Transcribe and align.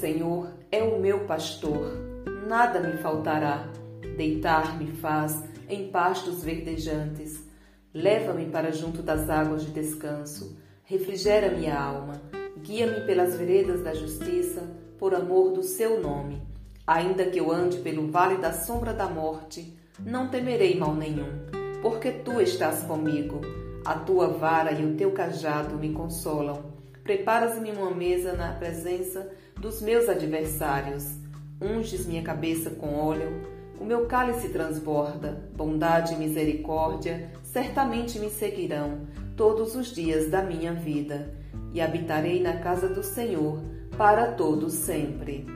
Senhor 0.00 0.48
é 0.72 0.82
o 0.82 0.98
meu 0.98 1.26
pastor, 1.26 1.92
nada 2.46 2.80
me 2.80 2.96
faltará. 2.96 3.68
Deitar-me 4.16 4.92
faz 4.92 5.44
em 5.68 5.88
pastos 5.90 6.42
verdejantes. 6.42 7.44
Leva-me 7.92 8.46
para 8.46 8.72
junto 8.72 9.02
das 9.02 9.28
águas 9.28 9.62
de 9.62 9.72
descanso. 9.72 10.58
Refrigera 10.84 11.50
minha 11.50 11.78
alma. 11.78 12.14
Guia-me 12.58 13.06
pelas 13.06 13.36
veredas 13.36 13.82
da 13.82 13.92
justiça, 13.92 14.62
por 14.98 15.14
amor 15.14 15.52
do 15.52 15.62
seu 15.62 16.00
nome. 16.00 16.42
Ainda 16.86 17.26
que 17.26 17.38
eu 17.38 17.52
ande 17.52 17.78
pelo 17.78 18.10
vale 18.10 18.38
da 18.38 18.52
sombra 18.52 18.94
da 18.94 19.06
morte, 19.06 19.76
não 19.98 20.28
temerei 20.28 20.78
mal 20.78 20.94
nenhum, 20.94 21.28
porque 21.82 22.10
tu 22.10 22.40
estás 22.40 22.82
comigo. 22.84 23.40
A 23.84 23.94
tua 23.94 24.28
vara 24.28 24.72
e 24.72 24.84
o 24.84 24.96
teu 24.96 25.12
cajado 25.12 25.76
me 25.76 25.92
consolam. 25.92 26.79
Preparas-me 27.02 27.70
uma 27.72 27.90
mesa 27.90 28.32
na 28.34 28.52
presença 28.52 29.30
dos 29.58 29.80
meus 29.80 30.08
adversários. 30.08 31.06
Unges 31.60 32.06
minha 32.06 32.22
cabeça 32.22 32.70
com 32.70 32.94
óleo, 32.94 33.46
o 33.80 33.84
meu 33.84 34.06
cálice 34.06 34.48
transborda. 34.50 35.50
Bondade 35.54 36.14
e 36.14 36.16
misericórdia 36.16 37.30
certamente 37.42 38.18
me 38.18 38.30
seguirão 38.30 39.06
todos 39.36 39.74
os 39.74 39.94
dias 39.94 40.30
da 40.30 40.42
minha 40.42 40.74
vida, 40.74 41.34
e 41.72 41.80
habitarei 41.80 42.42
na 42.42 42.58
casa 42.58 42.88
do 42.88 43.02
Senhor 43.02 43.58
para 43.96 44.32
todo 44.32 44.68
sempre. 44.68 45.46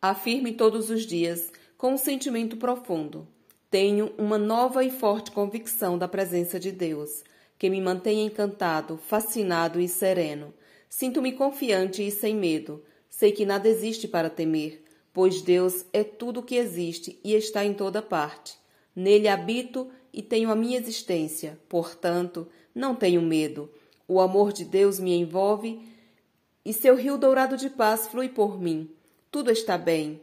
Afirme 0.00 0.52
todos 0.52 0.90
os 0.90 1.06
dias, 1.06 1.52
com 1.78 1.94
um 1.94 1.96
sentimento 1.96 2.56
profundo: 2.56 3.26
tenho 3.72 4.12
uma 4.18 4.36
nova 4.36 4.84
e 4.84 4.90
forte 4.90 5.30
convicção 5.30 5.96
da 5.96 6.06
presença 6.06 6.60
de 6.60 6.70
Deus, 6.70 7.24
que 7.58 7.70
me 7.70 7.80
mantém 7.80 8.26
encantado, 8.26 8.98
fascinado 8.98 9.80
e 9.80 9.88
sereno. 9.88 10.52
Sinto-me 10.90 11.32
confiante 11.32 12.06
e 12.06 12.10
sem 12.10 12.36
medo. 12.36 12.84
Sei 13.08 13.32
que 13.32 13.46
nada 13.46 13.66
existe 13.66 14.06
para 14.06 14.28
temer, 14.28 14.84
pois 15.10 15.40
Deus 15.40 15.86
é 15.90 16.04
tudo 16.04 16.40
o 16.40 16.42
que 16.42 16.56
existe 16.56 17.18
e 17.24 17.32
está 17.32 17.64
em 17.64 17.72
toda 17.72 18.02
parte. 18.02 18.58
Nele 18.94 19.26
habito 19.26 19.88
e 20.12 20.20
tenho 20.20 20.50
a 20.50 20.54
minha 20.54 20.78
existência, 20.78 21.58
portanto, 21.66 22.46
não 22.74 22.94
tenho 22.94 23.22
medo. 23.22 23.70
O 24.06 24.20
amor 24.20 24.52
de 24.52 24.66
Deus 24.66 25.00
me 25.00 25.14
envolve 25.14 25.80
e 26.62 26.74
seu 26.74 26.94
rio 26.94 27.16
dourado 27.16 27.56
de 27.56 27.70
paz 27.70 28.06
flui 28.06 28.28
por 28.28 28.60
mim. 28.60 28.90
Tudo 29.30 29.50
está 29.50 29.78
bem. 29.78 30.20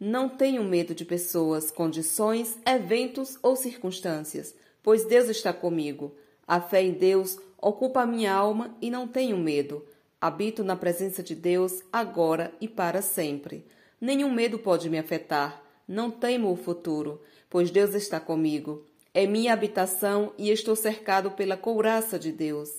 Não 0.00 0.28
tenho 0.28 0.62
medo 0.62 0.94
de 0.94 1.04
pessoas, 1.04 1.72
condições, 1.72 2.56
eventos 2.64 3.36
ou 3.42 3.56
circunstâncias, 3.56 4.54
pois 4.80 5.04
Deus 5.04 5.28
está 5.28 5.52
comigo. 5.52 6.14
A 6.46 6.60
fé 6.60 6.82
em 6.82 6.92
Deus 6.92 7.36
ocupa 7.60 8.02
a 8.02 8.06
minha 8.06 8.32
alma 8.32 8.76
e 8.80 8.90
não 8.90 9.08
tenho 9.08 9.36
medo. 9.36 9.84
Habito 10.20 10.62
na 10.62 10.76
presença 10.76 11.22
de 11.22 11.34
Deus 11.34 11.82
agora 11.92 12.52
e 12.60 12.68
para 12.68 13.02
sempre. 13.02 13.64
Nenhum 14.00 14.32
medo 14.32 14.58
pode 14.58 14.88
me 14.88 14.98
afetar. 14.98 15.62
Não 15.86 16.10
temo 16.10 16.52
o 16.52 16.56
futuro, 16.56 17.20
pois 17.50 17.70
Deus 17.70 17.94
está 17.94 18.20
comigo. 18.20 18.84
É 19.12 19.26
minha 19.26 19.52
habitação 19.52 20.32
e 20.38 20.50
estou 20.50 20.76
cercado 20.76 21.32
pela 21.32 21.56
couraça 21.56 22.18
de 22.18 22.30
Deus. 22.30 22.70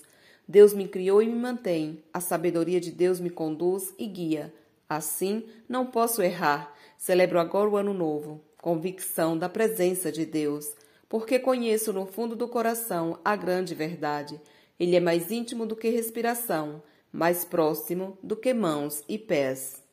Deus 0.48 0.74
me 0.74 0.88
criou 0.88 1.22
e 1.22 1.28
me 1.28 1.36
mantém. 1.36 2.02
A 2.14 2.22
sabedoria 2.22 2.80
de 2.80 2.92
Deus 2.92 3.20
me 3.20 3.30
conduz 3.30 3.94
e 4.00 4.08
guia. 4.08 4.54
Assim, 4.90 5.46
não 5.70 5.86
posso 5.86 6.20
errar. 6.20 6.74
Celebro 6.98 7.40
agora 7.40 7.70
o 7.70 7.78
Ano 7.78 7.94
Novo, 7.94 8.42
convicção 8.60 9.38
da 9.38 9.48
presença 9.48 10.12
de 10.12 10.26
Deus, 10.26 10.74
porque 11.08 11.38
conheço 11.38 11.94
no 11.94 12.08
fundo 12.08 12.36
do 12.36 12.48
coração 12.48 13.20
a 13.24 13.36
grande 13.36 13.76
verdade. 13.76 14.42
Ele 14.80 14.96
é 14.96 15.00
mais 15.00 15.32
íntimo 15.32 15.68
do 15.68 15.76
que 15.76 15.90
respiração, 15.90 16.82
mais 17.12 17.46
próximo 17.46 18.18
do 18.24 18.36
que 18.36 18.52
mãos 18.52 19.04
e 19.08 19.20
pés. 19.20 19.84